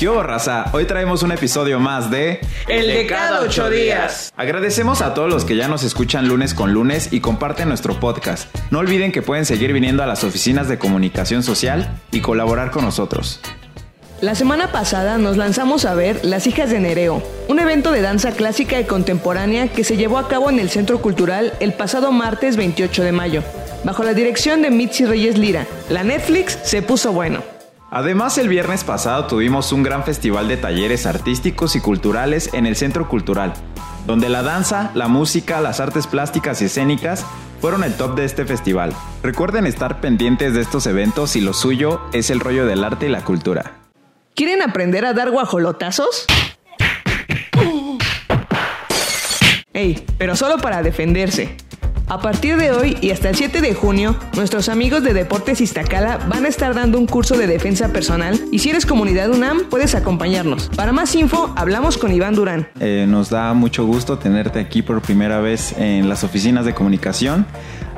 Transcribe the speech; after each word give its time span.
¿Qué 0.00 0.08
hubo, 0.08 0.22
raza? 0.22 0.64
Hoy 0.72 0.86
traemos 0.86 1.22
un 1.22 1.30
episodio 1.30 1.78
más 1.78 2.10
de 2.10 2.40
El 2.68 2.86
de 2.86 3.06
cada 3.06 3.42
ocho 3.42 3.68
días. 3.68 4.32
Agradecemos 4.34 5.02
a 5.02 5.12
todos 5.12 5.28
los 5.28 5.44
que 5.44 5.56
ya 5.56 5.68
nos 5.68 5.82
escuchan 5.82 6.26
lunes 6.26 6.54
con 6.54 6.72
lunes 6.72 7.12
y 7.12 7.20
comparten 7.20 7.68
nuestro 7.68 8.00
podcast. 8.00 8.48
No 8.70 8.78
olviden 8.78 9.12
que 9.12 9.20
pueden 9.20 9.44
seguir 9.44 9.74
viniendo 9.74 10.02
a 10.02 10.06
las 10.06 10.24
oficinas 10.24 10.70
de 10.70 10.78
comunicación 10.78 11.42
social 11.42 12.00
y 12.12 12.22
colaborar 12.22 12.70
con 12.70 12.86
nosotros. 12.86 13.42
La 14.22 14.34
semana 14.34 14.72
pasada 14.72 15.18
nos 15.18 15.36
lanzamos 15.36 15.84
a 15.84 15.92
ver 15.92 16.24
Las 16.24 16.46
Hijas 16.46 16.70
de 16.70 16.80
Nereo, 16.80 17.22
un 17.48 17.58
evento 17.58 17.92
de 17.92 18.00
danza 18.00 18.32
clásica 18.32 18.80
y 18.80 18.84
contemporánea 18.84 19.68
que 19.68 19.84
se 19.84 19.98
llevó 19.98 20.16
a 20.16 20.28
cabo 20.28 20.48
en 20.48 20.60
el 20.60 20.70
Centro 20.70 21.02
Cultural 21.02 21.52
el 21.60 21.74
pasado 21.74 22.10
martes 22.10 22.56
28 22.56 23.02
de 23.02 23.12
mayo, 23.12 23.42
bajo 23.84 24.02
la 24.02 24.14
dirección 24.14 24.62
de 24.62 24.70
Mitzi 24.70 25.04
Reyes 25.04 25.36
Lira. 25.36 25.66
La 25.90 26.04
Netflix 26.04 26.58
se 26.62 26.80
puso 26.80 27.12
bueno. 27.12 27.59
Además, 27.92 28.38
el 28.38 28.48
viernes 28.48 28.84
pasado 28.84 29.26
tuvimos 29.26 29.72
un 29.72 29.82
gran 29.82 30.04
festival 30.04 30.46
de 30.46 30.56
talleres 30.56 31.06
artísticos 31.06 31.74
y 31.74 31.80
culturales 31.80 32.54
en 32.54 32.66
el 32.66 32.76
Centro 32.76 33.08
Cultural, 33.08 33.52
donde 34.06 34.28
la 34.28 34.44
danza, 34.44 34.92
la 34.94 35.08
música, 35.08 35.60
las 35.60 35.80
artes 35.80 36.06
plásticas 36.06 36.62
y 36.62 36.66
escénicas 36.66 37.26
fueron 37.60 37.82
el 37.82 37.96
top 37.96 38.14
de 38.14 38.26
este 38.26 38.44
festival. 38.44 38.94
Recuerden 39.24 39.66
estar 39.66 40.00
pendientes 40.00 40.54
de 40.54 40.60
estos 40.60 40.86
eventos 40.86 41.34
y 41.34 41.40
lo 41.40 41.52
suyo 41.52 42.00
es 42.12 42.30
el 42.30 42.38
rollo 42.38 42.64
del 42.64 42.84
arte 42.84 43.06
y 43.06 43.08
la 43.08 43.24
cultura. 43.24 43.72
¿Quieren 44.36 44.62
aprender 44.62 45.04
a 45.04 45.12
dar 45.12 45.32
guajolotazos? 45.32 46.26
Ey, 49.72 50.04
pero 50.16 50.36
solo 50.36 50.58
para 50.58 50.82
defenderse. 50.84 51.56
A 52.10 52.18
partir 52.18 52.56
de 52.56 52.72
hoy 52.72 52.98
y 53.00 53.12
hasta 53.12 53.28
el 53.28 53.36
7 53.36 53.60
de 53.60 53.72
junio, 53.72 54.16
nuestros 54.34 54.68
amigos 54.68 55.04
de 55.04 55.14
Deportes 55.14 55.60
Iztacala 55.60 56.16
van 56.28 56.44
a 56.44 56.48
estar 56.48 56.74
dando 56.74 56.98
un 56.98 57.06
curso 57.06 57.38
de 57.38 57.46
defensa 57.46 57.92
personal 57.92 58.36
y 58.50 58.58
si 58.58 58.70
eres 58.70 58.84
comunidad 58.84 59.30
UNAM 59.30 59.66
puedes 59.70 59.94
acompañarnos. 59.94 60.70
Para 60.74 60.90
más 60.90 61.14
info, 61.14 61.52
hablamos 61.54 61.98
con 61.98 62.12
Iván 62.12 62.34
Durán. 62.34 62.66
Eh, 62.80 63.06
nos 63.08 63.30
da 63.30 63.54
mucho 63.54 63.86
gusto 63.86 64.18
tenerte 64.18 64.58
aquí 64.58 64.82
por 64.82 65.00
primera 65.02 65.38
vez 65.38 65.72
en 65.78 66.08
las 66.08 66.24
oficinas 66.24 66.64
de 66.64 66.74
comunicación 66.74 67.46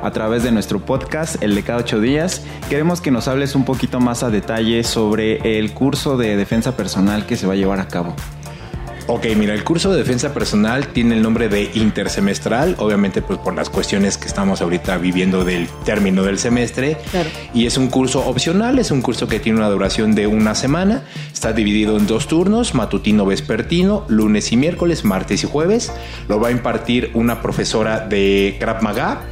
a 0.03 0.11
través 0.11 0.43
de 0.43 0.51
nuestro 0.51 0.79
podcast, 0.85 1.41
el 1.41 1.55
de 1.55 1.63
cada 1.63 1.79
ocho 1.79 1.99
días. 1.99 2.43
Queremos 2.69 3.01
que 3.01 3.09
nos 3.09 3.27
hables 3.27 3.55
un 3.55 3.65
poquito 3.65 3.99
más 3.99 4.21
a 4.21 4.29
detalle 4.29 4.83
sobre 4.83 5.57
el 5.57 5.73
curso 5.73 6.17
de 6.17 6.37
defensa 6.37 6.77
personal 6.77 7.25
que 7.25 7.35
se 7.35 7.47
va 7.47 7.53
a 7.53 7.55
llevar 7.55 7.79
a 7.79 7.87
cabo. 7.87 8.15
Ok, 9.05 9.25
mira, 9.35 9.53
el 9.53 9.65
curso 9.65 9.91
de 9.91 9.97
defensa 9.97 10.33
personal 10.33 10.87
tiene 10.87 11.15
el 11.15 11.21
nombre 11.21 11.49
de 11.49 11.69
intersemestral, 11.73 12.75
obviamente 12.79 13.21
pues 13.21 13.37
por 13.37 13.53
las 13.53 13.69
cuestiones 13.69 14.17
que 14.17 14.27
estamos 14.27 14.61
ahorita 14.61 14.97
viviendo 14.97 15.43
del 15.43 15.67
término 15.83 16.23
del 16.23 16.39
semestre. 16.39 16.97
Claro. 17.11 17.29
Y 17.53 17.65
es 17.65 17.77
un 17.77 17.89
curso 17.89 18.25
opcional, 18.25 18.79
es 18.79 18.91
un 18.91 19.01
curso 19.01 19.27
que 19.27 19.41
tiene 19.41 19.59
una 19.59 19.69
duración 19.69 20.15
de 20.15 20.27
una 20.27 20.55
semana, 20.55 21.03
está 21.33 21.51
dividido 21.51 21.97
en 21.97 22.07
dos 22.07 22.27
turnos, 22.27 22.75
matutino 22.75 23.25
vespertino, 23.25 24.05
lunes 24.07 24.53
y 24.53 24.57
miércoles, 24.57 25.03
martes 25.03 25.43
y 25.43 25.47
jueves. 25.47 25.91
Lo 26.29 26.39
va 26.39 26.47
a 26.47 26.51
impartir 26.51 27.11
una 27.13 27.41
profesora 27.41 27.99
de 27.99 28.55
Krav 28.59 28.81
Maga. 28.83 29.23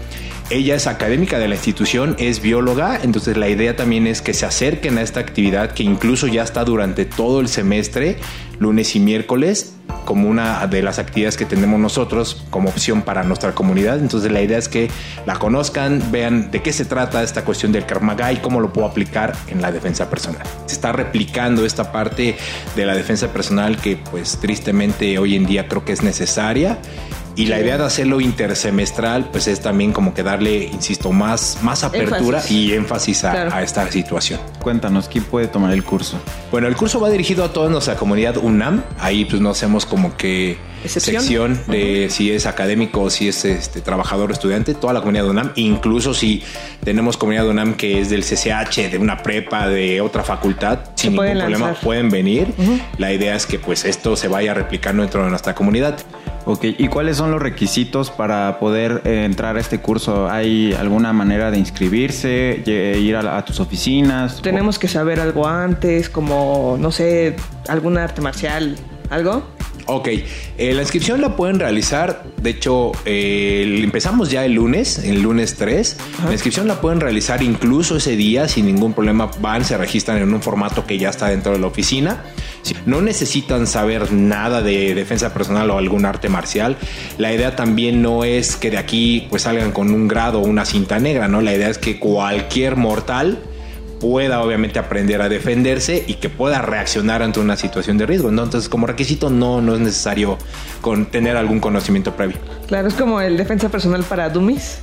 Ella 0.51 0.75
es 0.75 0.85
académica 0.85 1.39
de 1.39 1.47
la 1.47 1.55
institución, 1.55 2.17
es 2.19 2.41
bióloga, 2.41 2.99
entonces 3.01 3.37
la 3.37 3.47
idea 3.47 3.77
también 3.77 4.05
es 4.05 4.21
que 4.21 4.33
se 4.33 4.45
acerquen 4.45 4.97
a 4.97 5.01
esta 5.01 5.21
actividad 5.21 5.71
que 5.71 5.83
incluso 5.83 6.27
ya 6.27 6.43
está 6.43 6.65
durante 6.65 7.05
todo 7.05 7.39
el 7.39 7.47
semestre, 7.47 8.17
lunes 8.59 8.93
y 8.97 8.99
miércoles, 8.99 9.77
como 10.03 10.27
una 10.27 10.67
de 10.67 10.81
las 10.83 10.99
actividades 10.99 11.37
que 11.37 11.45
tenemos 11.45 11.79
nosotros 11.79 12.45
como 12.49 12.67
opción 12.67 13.01
para 13.01 13.23
nuestra 13.23 13.55
comunidad. 13.55 13.99
Entonces 13.99 14.29
la 14.29 14.41
idea 14.41 14.57
es 14.57 14.67
que 14.67 14.89
la 15.25 15.39
conozcan, 15.39 16.11
vean 16.11 16.51
de 16.51 16.61
qué 16.61 16.73
se 16.73 16.83
trata 16.83 17.23
esta 17.23 17.45
cuestión 17.45 17.71
del 17.71 17.85
Krav 17.85 18.03
y 18.33 18.37
cómo 18.39 18.59
lo 18.59 18.73
puedo 18.73 18.87
aplicar 18.87 19.33
en 19.47 19.61
la 19.61 19.71
defensa 19.71 20.09
personal. 20.09 20.43
Se 20.65 20.73
está 20.73 20.91
replicando 20.91 21.65
esta 21.65 21.93
parte 21.93 22.35
de 22.75 22.85
la 22.85 22.93
defensa 22.93 23.31
personal 23.31 23.77
que 23.77 23.95
pues 23.95 24.37
tristemente 24.41 25.17
hoy 25.17 25.37
en 25.37 25.45
día 25.45 25.69
creo 25.69 25.85
que 25.85 25.93
es 25.93 26.03
necesaria 26.03 26.77
y 27.35 27.45
la 27.45 27.59
idea 27.59 27.77
de 27.77 27.85
hacerlo 27.85 28.19
intersemestral, 28.21 29.29
pues 29.31 29.47
es 29.47 29.61
también 29.61 29.93
como 29.93 30.13
que 30.13 30.23
darle, 30.23 30.65
insisto, 30.65 31.11
más, 31.11 31.57
más 31.61 31.83
apertura 31.83 32.37
Énfasis. 32.39 32.51
y 32.51 32.73
énfasis 32.73 33.23
a, 33.23 33.31
Claro. 33.31 33.53
a 33.53 33.63
esta 33.63 33.89
situación. 33.91 34.39
Cuéntanos, 34.61 35.07
¿quién 35.07 35.23
puede 35.23 35.47
tomar 35.47 35.73
el 35.73 35.83
curso? 35.83 36.17
Bueno, 36.51 36.67
el 36.67 36.75
curso 36.75 36.99
va 36.99 37.09
dirigido 37.09 37.43
a 37.43 37.53
toda 37.53 37.69
nuestra 37.69 37.95
comunidad 37.95 38.37
UNAM. 38.37 38.83
Ahí 38.99 39.25
pues 39.25 39.41
no 39.41 39.49
hacemos 39.49 39.85
como 39.85 40.15
que 40.17 40.57
Excepción. 40.83 41.21
sección 41.21 41.61
de 41.67 42.07
si 42.09 42.31
es 42.31 42.45
académico 42.45 43.01
o 43.01 43.09
si 43.09 43.27
es 43.29 43.45
este, 43.45 43.81
trabajador 43.81 44.29
o 44.31 44.33
estudiante. 44.33 44.73
Toda 44.73 44.93
la 44.93 44.99
comunidad 44.99 45.27
UNAM, 45.27 45.51
incluso 45.55 46.13
si 46.13 46.43
tenemos 46.83 47.17
comunidad 47.17 47.47
UNAM 47.47 47.75
que 47.75 48.01
es 48.01 48.09
del 48.09 48.23
CCH, 48.23 48.89
de 48.91 48.97
una 48.97 49.17
prepa, 49.23 49.67
de 49.67 50.01
otra 50.01 50.23
facultad, 50.23 50.79
sin 50.95 51.11
ningún 51.11 51.17
pueden 51.25 51.37
problema 51.39 51.65
lanzar. 51.67 51.83
pueden 51.83 52.09
venir. 52.09 52.47
La 52.97 53.13
idea 53.13 53.35
es 53.35 53.45
que 53.45 53.57
pues 53.59 53.85
esto 53.85 54.15
se 54.15 54.27
vaya 54.27 54.53
replicando 54.53 55.01
dentro 55.03 55.23
de 55.23 55.29
nuestra 55.29 55.55
comunidad. 55.55 55.97
Ok, 56.45 56.63
¿y 56.77 56.87
cuáles 56.87 57.17
son 57.17 57.29
los 57.31 57.41
requisitos 57.41 58.09
para 58.09 58.59
poder 58.59 59.01
eh, 59.05 59.23
entrar 59.25 59.57
a 59.57 59.59
este 59.59 59.79
curso? 59.79 60.27
¿Hay 60.29 60.73
alguna 60.73 61.13
manera 61.13 61.51
de 61.51 61.59
inscribirse, 61.59 62.63
ir 62.65 63.15
a, 63.15 63.21
la- 63.21 63.37
a 63.37 63.45
tus 63.45 63.59
oficinas? 63.59 64.41
Tenemos 64.41 64.79
que 64.79 64.87
saber 64.87 65.19
algo 65.19 65.47
antes, 65.47 66.09
como, 66.09 66.77
no 66.79 66.91
sé, 66.91 67.35
algún 67.67 67.97
arte 67.97 68.21
marcial, 68.21 68.75
algo. 69.11 69.43
Ok, 69.87 70.07
eh, 70.57 70.73
la 70.73 70.81
inscripción 70.83 71.21
la 71.21 71.35
pueden 71.35 71.59
realizar, 71.59 72.23
de 72.41 72.51
hecho, 72.51 72.91
eh, 73.05 73.79
empezamos 73.83 74.29
ya 74.31 74.45
el 74.45 74.53
lunes, 74.53 74.99
el 74.99 75.21
lunes 75.21 75.55
3. 75.57 75.97
La 76.25 76.31
inscripción 76.31 76.67
la 76.67 76.79
pueden 76.81 77.01
realizar 77.01 77.41
incluso 77.43 77.97
ese 77.97 78.15
día 78.15 78.47
sin 78.47 78.65
ningún 78.67 78.93
problema. 78.93 79.29
Van, 79.41 79.65
se 79.65 79.77
registran 79.77 80.17
en 80.19 80.33
un 80.33 80.41
formato 80.41 80.85
que 80.85 80.97
ya 80.97 81.09
está 81.09 81.27
dentro 81.27 81.51
de 81.51 81.59
la 81.59 81.67
oficina. 81.67 82.23
No 82.85 83.01
necesitan 83.01 83.67
saber 83.67 84.11
nada 84.11 84.61
de 84.61 84.93
defensa 84.95 85.33
personal 85.33 85.69
o 85.71 85.77
algún 85.77 86.05
arte 86.05 86.29
marcial. 86.29 86.77
La 87.17 87.33
idea 87.33 87.55
también 87.55 88.01
no 88.01 88.23
es 88.23 88.55
que 88.55 88.71
de 88.71 88.77
aquí 88.77 89.27
pues 89.29 89.43
salgan 89.43 89.71
con 89.71 89.91
un 89.91 90.07
grado 90.07 90.39
o 90.41 90.45
una 90.45 90.65
cinta 90.65 90.99
negra, 90.99 91.27
¿no? 91.27 91.41
La 91.41 91.53
idea 91.53 91.69
es 91.69 91.77
que 91.77 91.99
cualquier 91.99 92.75
mortal 92.75 93.39
pueda 94.01 94.41
obviamente 94.41 94.79
aprender 94.79 95.21
a 95.21 95.29
defenderse 95.29 96.03
y 96.07 96.15
que 96.15 96.27
pueda 96.27 96.61
reaccionar 96.61 97.21
ante 97.21 97.39
una 97.39 97.55
situación 97.55 97.99
de 97.99 98.07
riesgo. 98.07 98.31
¿no? 98.31 98.43
Entonces, 98.43 98.67
como 98.67 98.87
requisito 98.87 99.29
no, 99.29 99.61
no 99.61 99.75
es 99.75 99.79
necesario 99.79 100.37
con 100.81 101.05
tener 101.05 101.37
algún 101.37 101.59
conocimiento 101.59 102.15
previo. 102.15 102.37
Claro, 102.67 102.87
es 102.87 102.95
como 102.95 103.21
el 103.21 103.37
defensa 103.37 103.69
personal 103.69 104.03
para 104.03 104.29
dummies. 104.29 104.79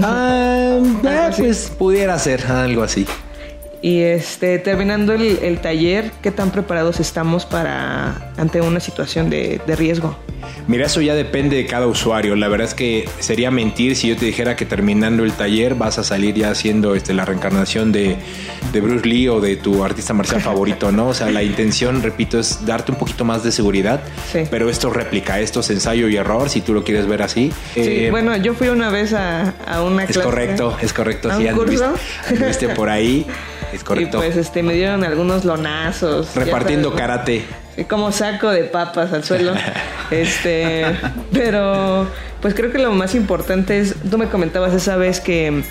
Ah, 0.00 0.78
así. 1.28 1.42
pues 1.42 1.72
pudiera 1.76 2.16
ser 2.18 2.46
algo 2.46 2.84
así. 2.84 3.04
Y 3.82 4.00
este, 4.02 4.60
terminando 4.60 5.12
el, 5.12 5.40
el 5.42 5.60
taller, 5.60 6.12
¿qué 6.22 6.30
tan 6.30 6.52
preparados 6.52 7.00
estamos 7.00 7.44
para 7.46 8.32
ante 8.36 8.60
una 8.60 8.78
situación 8.78 9.28
de, 9.28 9.60
de 9.66 9.74
riesgo? 9.76 10.16
Mira, 10.68 10.86
eso 10.86 11.00
ya 11.00 11.14
depende 11.16 11.56
de 11.56 11.66
cada 11.66 11.88
usuario. 11.88 12.36
La 12.36 12.46
verdad 12.46 12.68
es 12.68 12.74
que 12.74 13.08
sería 13.18 13.50
mentir 13.50 13.96
si 13.96 14.08
yo 14.08 14.16
te 14.16 14.24
dijera 14.24 14.54
que 14.54 14.66
terminando 14.66 15.24
el 15.24 15.32
taller 15.32 15.74
vas 15.74 15.98
a 15.98 16.04
salir 16.04 16.34
ya 16.36 16.50
haciendo 16.50 16.94
este, 16.94 17.12
la 17.12 17.24
reencarnación 17.24 17.90
de, 17.90 18.16
de 18.72 18.80
Bruce 18.80 19.06
Lee 19.06 19.26
o 19.28 19.40
de 19.40 19.56
tu 19.56 19.82
artista 19.84 20.14
marcial 20.14 20.40
favorito, 20.42 20.92
¿no? 20.92 21.08
O 21.08 21.14
sea, 21.14 21.30
la 21.30 21.42
intención, 21.42 22.02
repito, 22.02 22.38
es 22.38 22.64
darte 22.64 22.92
un 22.92 22.98
poquito 22.98 23.24
más 23.24 23.42
de 23.42 23.50
seguridad, 23.50 24.00
Sí. 24.32 24.40
pero 24.48 24.70
esto 24.70 24.88
es 24.88 24.94
réplica, 24.94 25.40
esto 25.40 25.58
es 25.60 25.70
ensayo 25.70 26.08
y 26.08 26.16
error, 26.16 26.48
si 26.48 26.60
tú 26.60 26.72
lo 26.72 26.84
quieres 26.84 27.06
ver 27.08 27.22
así. 27.22 27.52
Sí, 27.74 27.80
Eh, 27.80 28.08
bueno, 28.12 28.36
yo 28.36 28.54
fui 28.54 28.68
una 28.68 28.90
vez 28.90 29.12
a, 29.12 29.54
a 29.66 29.82
una 29.82 30.04
Es 30.04 30.12
clase. 30.12 30.22
correcto, 30.28 30.76
es 30.80 30.92
correcto. 30.92 31.30
¿A 31.30 31.36
Sí, 31.36 31.42
un 31.42 31.48
anduviste, 31.50 31.84
curso? 31.84 32.00
anduviste 32.28 32.68
por 32.70 32.88
ahí. 32.90 33.26
Es 33.72 33.80
Y 33.80 33.84
correcto. 33.84 34.18
pues 34.18 34.36
este, 34.36 34.62
me 34.62 34.74
dieron 34.74 35.04
algunos 35.04 35.44
lonazos. 35.44 36.34
Repartiendo 36.34 36.94
karate. 36.94 37.44
Sí, 37.76 37.84
como 37.84 38.12
saco 38.12 38.50
de 38.50 38.64
papas 38.64 39.12
al 39.12 39.24
suelo. 39.24 39.54
este, 40.10 40.84
pero 41.32 42.06
pues 42.40 42.54
creo 42.54 42.70
que 42.70 42.78
lo 42.78 42.92
más 42.92 43.14
importante 43.14 43.78
es, 43.78 43.94
tú 44.10 44.18
me 44.18 44.26
comentabas 44.28 44.74
esa 44.74 44.96
vez 44.96 45.20
que 45.20 45.62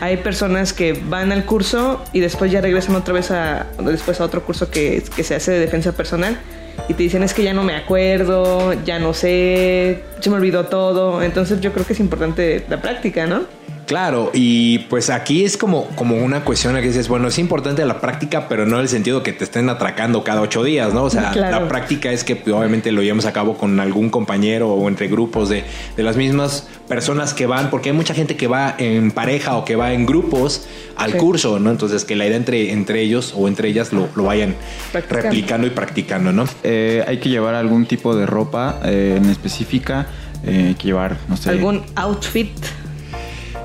hay 0.00 0.16
personas 0.18 0.72
que 0.72 0.92
van 0.92 1.32
al 1.32 1.44
curso 1.44 2.04
y 2.12 2.20
después 2.20 2.50
ya 2.50 2.60
regresan 2.60 2.96
otra 2.96 3.14
vez 3.14 3.30
a 3.30 3.66
después 3.82 4.20
a 4.20 4.24
otro 4.24 4.44
curso 4.44 4.70
que, 4.70 5.02
que 5.14 5.24
se 5.24 5.34
hace 5.34 5.52
de 5.52 5.58
defensa 5.58 5.92
personal 5.92 6.38
y 6.86 6.94
te 6.94 7.02
dicen 7.02 7.22
es 7.22 7.34
que 7.34 7.42
ya 7.42 7.52
no 7.52 7.64
me 7.64 7.74
acuerdo, 7.74 8.72
ya 8.84 8.98
no 8.98 9.12
sé, 9.12 10.04
se 10.20 10.30
me 10.30 10.36
olvidó 10.36 10.66
todo. 10.66 11.22
Entonces 11.22 11.60
yo 11.60 11.72
creo 11.72 11.84
que 11.84 11.94
es 11.94 12.00
importante 12.00 12.64
la 12.68 12.80
práctica, 12.80 13.26
¿no? 13.26 13.42
Claro, 13.88 14.30
y 14.34 14.80
pues 14.90 15.08
aquí 15.10 15.44
es 15.44 15.56
como, 15.56 15.86
como 15.96 16.16
una 16.16 16.44
cuestión 16.44 16.74
que 16.74 16.82
dices, 16.82 17.08
bueno, 17.08 17.26
es 17.28 17.38
importante 17.38 17.84
la 17.86 18.00
práctica, 18.00 18.46
pero 18.46 18.66
no 18.66 18.76
en 18.76 18.82
el 18.82 18.88
sentido 18.88 19.22
que 19.22 19.32
te 19.32 19.44
estén 19.44 19.68
atracando 19.70 20.22
cada 20.22 20.42
ocho 20.42 20.62
días, 20.62 20.92
¿no? 20.94 21.04
O 21.04 21.10
sea, 21.10 21.30
Claro. 21.32 21.60
la 21.62 21.68
práctica 21.68 22.12
es 22.12 22.22
que 22.22 22.36
pues, 22.36 22.54
obviamente 22.54 22.92
lo 22.92 23.02
llevamos 23.02 23.24
a 23.24 23.32
cabo 23.32 23.56
con 23.56 23.80
algún 23.80 24.10
compañero 24.10 24.68
o 24.68 24.88
entre 24.88 25.08
grupos 25.08 25.48
de, 25.48 25.64
de 25.96 26.02
las 26.02 26.16
mismas 26.18 26.68
personas 26.86 27.32
que 27.32 27.46
van, 27.46 27.70
porque 27.70 27.88
hay 27.88 27.96
mucha 27.96 28.12
gente 28.14 28.36
que 28.36 28.46
va 28.46 28.74
en 28.78 29.10
pareja 29.10 29.56
o 29.56 29.64
que 29.64 29.74
va 29.74 29.92
en 29.94 30.04
grupos 30.06 30.66
al 30.96 31.12
Sí. 31.12 31.18
curso, 31.18 31.58
¿no? 31.58 31.70
Entonces 31.70 32.04
que 32.04 32.14
la 32.14 32.26
idea 32.26 32.36
entre, 32.36 32.72
entre 32.72 33.00
ellos 33.00 33.32
o 33.36 33.48
entre 33.48 33.68
ellas 33.70 33.92
lo, 33.92 34.08
lo 34.14 34.24
vayan 34.24 34.54
Practicando. 34.92 35.22
replicando 35.30 35.66
y 35.66 35.70
practicando, 35.70 36.32
¿no? 36.32 36.44
Eh, 36.62 37.02
hay 37.08 37.18
que 37.18 37.30
llevar 37.30 37.54
algún 37.54 37.86
tipo 37.86 38.14
de 38.14 38.26
ropa 38.26 38.80
eh, 38.84 39.14
en 39.16 39.30
específica, 39.30 40.06
eh, 40.44 40.66
hay 40.68 40.74
que 40.74 40.88
llevar, 40.88 41.16
no 41.28 41.36
sé. 41.38 41.50
Algún 41.50 41.82
outfit. 41.94 42.50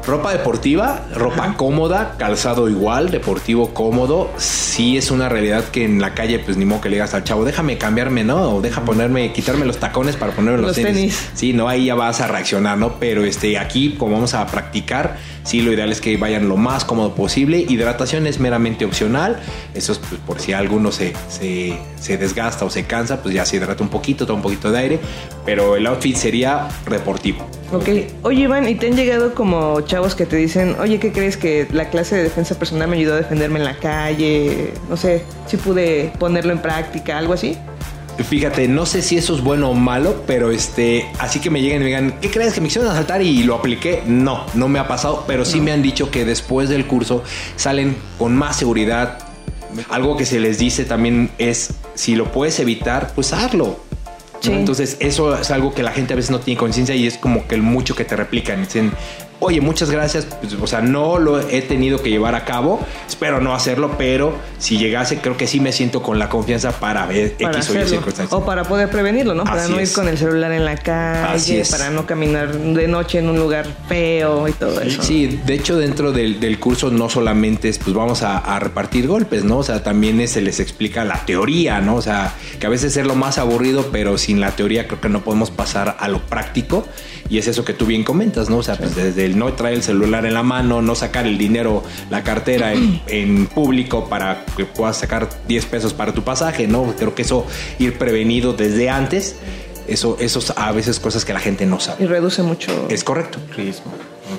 Ropa 0.06 0.34
deportiva, 0.34 1.06
ropa 1.16 1.54
cómoda, 1.56 2.16
calzado 2.18 2.68
igual, 2.70 3.10
deportivo 3.10 3.74
cómodo. 3.74 4.30
Sí 4.38 4.98
es 4.98 5.12
una 5.12 5.30
realidad 5.30 5.64
que 5.72 5.86
en 5.86 6.02
la 6.02 6.14
calle, 6.14 6.40
pues 6.40 6.58
ni 6.58 6.66
modo 6.66 6.82
que 6.82 6.90
le 6.90 6.98
digas 6.98 7.14
al 7.14 7.24
chavo, 7.24 7.46
déjame 7.46 7.78
cambiarme, 7.78 8.26
¿no? 8.26 8.56
O 8.56 8.62
deja 8.62 8.84
ponerme, 8.84 9.32
quitarme 9.32 9.66
los 9.66 9.78
tacones 9.78 10.18
para 10.18 10.34
ponerme 10.34 10.58
los, 10.58 10.68
Los 10.68 10.76
tenis. 10.76 10.94
tenis. 10.94 11.30
Sí, 11.36 11.54
no, 11.54 11.70
ahí 11.70 11.86
ya 11.86 11.96
vas 11.96 12.20
a 12.20 12.28
reaccionar, 12.28 12.78
¿no? 12.78 13.00
Pero 13.00 13.24
este, 13.24 13.58
aquí, 13.58 13.96
como 13.98 14.16
vamos 14.16 14.34
a 14.34 14.46
practicar, 14.48 15.16
sí, 15.46 15.62
lo 15.62 15.72
ideal 15.72 15.90
es 15.92 16.02
que 16.02 16.18
vayan 16.18 16.50
lo 16.50 16.58
más 16.58 16.84
cómodo 16.84 17.16
posible. 17.16 17.60
Hidratación 17.60 18.28
es 18.28 18.42
meramente 18.42 18.84
opcional. 18.84 19.40
Eso 19.74 19.94
es 19.94 20.00
pues, 20.00 20.20
por 20.28 20.42
si 20.42 20.52
alguno 20.52 20.92
se, 20.92 21.14
se, 21.30 21.78
se 21.98 22.18
desgasta 22.18 22.66
o 22.66 22.70
se 22.70 22.84
cansa, 22.84 23.22
pues 23.22 23.34
ya 23.34 23.46
se 23.46 23.56
hidrata 23.56 23.82
un 23.82 23.90
poquito, 23.90 24.26
toma 24.26 24.38
un 24.38 24.44
poquito 24.44 24.70
de 24.70 24.80
aire. 24.80 25.00
Pero 25.46 25.78
el 25.78 25.88
outfit 25.88 26.18
sería 26.18 26.68
deportivo. 26.90 27.48
Ok. 27.72 27.90
Oye, 28.22 28.42
Iván, 28.44 28.68
¿y 28.70 28.76
te 28.76 28.88
han 28.88 28.96
llegado 28.96 29.34
como 29.34 29.80
chavos 29.94 30.16
que 30.16 30.26
te 30.26 30.38
dicen, 30.38 30.76
oye, 30.80 30.98
¿qué 30.98 31.12
crees 31.12 31.38
que 31.38 31.68
la 31.72 31.92
clase 31.92 32.16
de 32.16 32.24
defensa 32.24 32.58
personal 32.58 32.88
me 32.88 32.98
ayudó 32.98 33.14
a 33.14 33.18
defenderme 33.18 33.60
en 33.60 33.66
la 33.66 33.78
calle? 33.78 34.74
No 34.90 34.98
sé, 34.98 35.24
si 35.46 35.56
pude 35.56 36.12
ponerlo 36.18 36.52
en 36.52 36.58
práctica, 36.58 37.16
algo 37.16 37.34
así. 37.34 37.56
Fíjate, 38.18 38.68
no 38.68 38.88
sé 38.88 39.04
si 39.04 39.18
eso 39.18 39.36
es 39.36 39.42
bueno 39.42 39.70
o 39.70 39.76
malo, 39.76 40.24
pero 40.26 40.50
este, 40.50 41.06
así 41.20 41.40
que 41.40 41.52
me 41.52 41.62
lleguen 41.62 41.78
y 41.78 41.80
me 41.82 41.86
digan, 41.86 42.20
¿qué 42.20 42.32
crees 42.32 42.56
que 42.56 42.62
me 42.62 42.70
quisieron 42.70 42.90
asaltar 42.90 43.22
y 43.22 43.44
lo 43.44 43.54
apliqué? 43.54 44.02
No, 44.08 44.48
no 44.56 44.68
me 44.68 44.80
ha 44.80 44.88
pasado, 44.88 45.26
pero 45.28 45.46
sí 45.46 45.62
me 45.62 45.72
han 45.72 45.84
dicho 45.84 46.10
que 46.10 46.26
después 46.26 46.70
del 46.70 46.88
curso 46.88 47.24
salen 47.56 47.96
con 48.18 48.36
más 48.36 48.58
seguridad. 48.58 49.20
Algo 49.92 50.18
que 50.18 50.26
se 50.26 50.40
les 50.40 50.58
dice 50.58 50.86
también 50.86 51.30
es, 51.38 51.76
si 51.94 52.16
lo 52.16 52.32
puedes 52.32 52.60
evitar, 52.60 53.12
pues 53.14 53.32
hazlo. 53.32 53.66
¿no? 53.68 53.94
Sí. 54.40 54.52
Entonces, 54.52 54.98
eso 55.00 55.40
es 55.40 55.52
algo 55.52 55.74
que 55.74 55.84
la 55.84 55.92
gente 55.92 56.14
a 56.14 56.16
veces 56.16 56.32
no 56.32 56.40
tiene 56.40 56.60
conciencia 56.60 56.96
y 56.96 57.06
es 57.06 57.20
como 57.20 57.48
que 57.48 57.54
el 57.54 57.62
mucho 57.62 57.96
que 57.96 58.06
te 58.06 58.16
replican. 58.16 58.64
Dicen, 58.64 58.92
oye, 59.40 59.62
muchas 59.62 59.90
gracias. 59.92 60.26
Pues, 60.26 60.54
o 60.54 60.68
sea, 60.68 60.82
no 60.82 61.20
lo 61.20 61.40
he 61.40 61.62
tenido 61.62 62.02
que 62.02 62.10
llevar 62.10 62.36
a 62.36 62.46
cabo. 62.46 62.80
Espero 63.08 63.42
no 63.42 63.54
hacerlo, 63.54 63.96
pero 63.98 64.36
si 64.58 64.78
llegase, 64.78 65.20
creo 65.20 65.38
que 65.38 65.48
sí 65.48 65.60
me 65.60 65.72
siento 65.72 66.02
con 66.02 66.20
la 66.20 66.30
confianza 66.30 66.72
para 66.72 67.06
ver 67.06 67.36
Para 67.42 67.58
X 67.58 67.70
o 67.70 67.80
Y 67.80 67.88
circunstancias. 67.88 68.34
O 68.34 68.46
para 68.46 68.64
poder 68.64 68.90
prevenirlo, 68.90 69.34
¿no? 69.34 69.44
Para 69.44 69.68
no 69.68 69.80
ir 69.80 69.92
con 69.92 70.08
el 70.08 70.18
celular 70.18 70.52
en 70.52 70.66
la 70.66 70.78
calle, 70.78 71.64
para 71.70 71.90
no 71.90 72.06
caminar 72.06 72.54
de 72.54 72.88
noche 72.88 73.20
en 73.20 73.30
un 73.30 73.38
lugar 73.38 73.66
feo 73.88 74.48
y 74.48 74.54
todo 74.54 74.82
eso. 74.82 75.04
Sí, 75.04 75.40
de 75.46 75.54
hecho 75.54 75.78
dentro 75.78 76.12
del, 76.12 76.40
del 76.40 76.60
curso 76.60 76.90
no 76.90 77.10
solamente 77.10 77.70
es 77.70 77.80
pues 77.80 77.96
vamos 77.96 78.24
a, 78.24 78.38
a 78.38 78.60
repartir 78.60 79.08
golpes, 79.08 79.44
¿no? 79.44 79.58
O 79.60 79.64
sea, 79.64 79.84
también 79.84 80.28
se 80.28 80.42
les 80.42 80.60
explica 80.60 81.04
la 81.04 81.26
teoría, 81.26 81.82
¿no? 81.82 81.96
O 81.96 82.02
sea, 82.02 82.34
que 82.60 82.66
a 82.68 82.70
veces 82.70 82.96
es 82.98 83.06
lo 83.06 83.16
más 83.16 83.38
aburrido, 83.38 83.90
pero 83.92 84.18
sin 84.18 84.40
la 84.40 84.52
teoría 84.52 84.88
creo 84.88 85.02
que 85.02 85.10
no 85.10 85.24
podemos 85.24 85.52
pasar 85.52 85.98
a 86.00 86.08
lo 86.08 86.22
práctico. 86.22 86.86
Y 87.30 87.38
es 87.38 87.48
eso 87.48 87.64
que 87.66 87.74
tú 87.74 87.86
bien 87.86 88.04
comentas, 88.04 88.50
¿no? 88.50 88.58
O 88.58 88.64
sea, 88.64 88.76
pues 88.76 88.96
desde 88.96 89.23
no 89.30 89.54
traer 89.54 89.76
el 89.76 89.84
celular 89.84 90.26
en 90.26 90.34
la 90.34 90.44
mano, 90.44 90.82
no 90.82 90.96
sacar 90.96 91.26
el 91.26 91.38
dinero, 91.38 91.84
la 92.10 92.24
cartera 92.24 92.74
en, 92.74 93.02
en 93.08 93.48
público 93.48 94.08
para 94.10 94.46
que 94.58 94.66
puedas 94.66 94.98
sacar 94.98 95.30
10 95.48 95.66
pesos 95.66 95.94
para 95.94 96.14
tu 96.14 96.24
pasaje, 96.24 96.68
¿no? 96.68 96.94
Creo 96.98 97.16
que 97.16 97.22
eso 97.24 97.46
ir 97.80 97.98
prevenido 97.98 98.54
desde 98.54 98.90
antes, 98.90 99.36
eso, 99.88 100.18
eso 100.20 100.40
es 100.40 100.54
a 100.56 100.72
veces 100.72 101.00
cosas 101.00 101.26
que 101.26 101.34
la 101.34 101.40
gente 101.40 101.66
no 101.66 101.78
Y 101.78 101.82
sabe. 101.82 102.06
reduce 102.08 102.42
mucho. 102.44 102.88
Es 102.90 103.04
correcto. 103.04 103.40
Riesgo. 103.56 103.90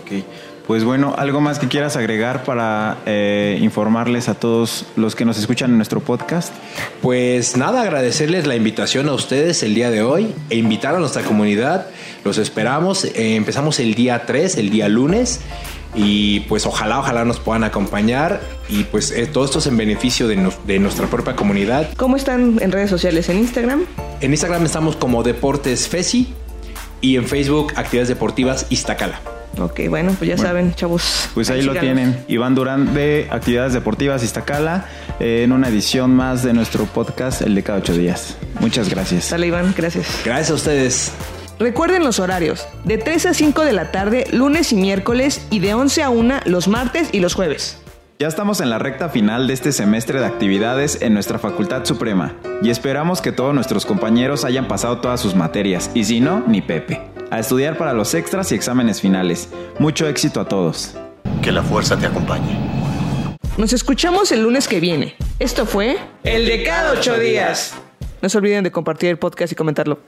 Ok. 0.03 0.25
Pues 0.67 0.83
bueno, 0.83 1.15
algo 1.19 1.43
más 1.43 1.59
que 1.59 1.69
quieras 1.69 1.97
agregar 1.97 2.43
para 2.45 2.97
eh, 3.05 3.59
informarles 3.61 4.31
a 4.31 4.35
todos 4.35 4.87
los 4.97 5.15
que 5.15 5.27
nos 5.27 5.39
escuchan 5.39 5.71
en 5.71 5.77
nuestro 5.77 6.01
podcast. 6.01 6.55
Pues 7.03 7.59
nada, 7.59 7.83
agradecerles 7.83 8.47
la 8.47 8.57
invitación 8.57 9.11
a 9.11 9.13
ustedes 9.13 9.63
el 9.63 9.75
día 9.75 9.91
de 9.91 10.03
hoy 10.03 10.35
e 10.49 10.57
invitar 10.57 10.95
a 10.95 10.99
nuestra 10.99 11.23
comunidad. 11.23 11.89
Los 12.25 12.39
esperamos. 12.39 13.05
Eh, 13.05 13.37
empezamos 13.37 13.79
el 13.79 13.95
día 13.95 14.25
3, 14.25 14.57
el 14.57 14.71
día 14.71 14.89
lunes. 14.89 15.41
Y 15.95 16.41
pues 16.41 16.65
ojalá, 16.65 16.99
ojalá 16.99 17.27
nos 17.27 17.41
puedan 17.41 17.63
acompañar. 17.63 18.41
Y 18.71 18.85
pues 18.85 19.11
eh, 19.11 19.27
todo 19.27 19.45
esto 19.45 19.59
es 19.59 19.67
en 19.67 19.77
beneficio 19.77 20.29
de, 20.29 20.51
de 20.67 20.79
nuestra 20.79 21.09
propia 21.09 21.37
comunidad. 21.37 21.91
¿Cómo 21.99 22.17
están 22.17 22.59
en 22.63 22.73
redes 22.73 22.89
sociales? 22.89 23.29
¿En 23.29 23.37
Instagram? 23.37 23.85
En 24.23 24.31
Instagram 24.31 24.65
estamos 24.65 24.97
como 24.97 25.23
Deportes 25.23 25.89
Fesi 25.89 26.33
y 27.03 27.17
en 27.17 27.27
Facebook 27.27 27.75
Actividades 27.77 28.09
Deportivas 28.09 28.67
Iztacala. 28.71 29.34
Ok, 29.59 29.81
bueno, 29.89 30.13
pues 30.19 30.29
ya 30.29 30.37
Bueno. 30.37 30.49
saben, 30.49 30.75
chavos. 30.75 31.29
Pues 31.35 31.51
ahí 31.51 31.63
lo 31.63 31.75
tienen. 31.75 32.25
Iván 32.29 32.55
Durán 32.55 32.93
de 32.95 33.29
Actividades 33.31 33.73
Deportivas 33.73 34.23
Iztacala 34.25 34.87
eh, 35.21 35.43
en 35.45 35.53
una 35.53 35.69
edición 35.69 36.15
más 36.15 36.43
de 36.43 36.53
nuestro 36.53 36.85
podcast, 36.87 37.43
el 37.43 37.55
de 37.55 37.63
cada 37.63 37.79
ocho 37.79 37.93
días. 37.93 38.37
Muchas 38.61 38.89
gracias. 38.89 39.25
Sale, 39.27 39.47
Iván, 39.47 39.75
gracias. 39.77 40.07
Gracias 40.25 40.51
a 40.51 40.55
ustedes. 40.55 41.13
Recuerden 41.59 42.03
los 42.03 42.19
horarios: 42.19 42.67
de 42.85 42.99
3 42.99 43.27
a 43.27 43.35
5 43.35 43.63
de 43.65 43.73
la 43.73 43.93
tarde, 43.93 44.27
lunes 44.33 44.73
y 44.73 44.77
miércoles, 44.77 45.47
y 45.51 45.61
de 45.61 45.75
11 45.75 46.03
a 46.03 46.11
1 46.11 46.41
los 46.47 46.67
martes 46.69 47.09
y 47.13 47.21
los 47.21 47.35
jueves. 47.35 47.79
Ya 48.19 48.29
estamos 48.29 48.61
en 48.61 48.71
la 48.71 48.79
recta 48.79 49.09
final 49.09 49.47
de 49.49 49.55
este 49.55 49.73
semestre 49.73 50.21
de 50.21 50.27
actividades 50.27 50.99
en 51.03 51.15
nuestra 51.15 51.39
Facultad 51.41 51.85
Suprema 51.85 52.35
y 52.63 52.71
esperamos 52.71 53.21
que 53.21 53.33
todos 53.33 53.53
nuestros 53.55 53.87
compañeros 53.87 54.45
hayan 54.45 54.69
pasado 54.69 54.99
todas 54.99 55.21
sus 55.21 55.35
materias 55.35 55.91
y 55.95 56.05
si 56.05 56.21
no, 56.21 56.43
ni 56.47 56.63
Pepe. 56.63 57.01
A 57.31 57.39
estudiar 57.39 57.77
para 57.77 57.93
los 57.93 58.15
extras 58.15 58.53
y 58.53 58.55
exámenes 58.55 59.01
finales. 59.01 59.49
Mucho 59.79 60.07
éxito 60.07 60.41
a 60.41 60.49
todos. 60.49 60.95
Que 61.43 61.53
la 61.53 61.63
fuerza 61.63 61.99
te 61.99 62.07
acompañe. 62.07 62.59
Nos 63.57 63.73
escuchamos 63.73 64.33
el 64.33 64.43
lunes 64.43 64.69
que 64.69 64.81
viene. 64.81 65.15
Esto 65.39 65.67
fue 65.67 65.97
El 66.23 66.47
de 66.47 66.65
cada 66.65 66.93
ocho 66.93 67.19
días. 67.19 67.75
No 68.23 68.29
se 68.29 68.39
olviden 68.39 68.65
de 68.65 68.73
compartir 68.73 69.11
el 69.11 69.19
podcast 69.19 69.53
y 69.53 69.57
comentarlo. 69.57 69.99